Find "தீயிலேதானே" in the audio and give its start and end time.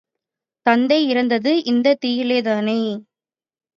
2.05-2.79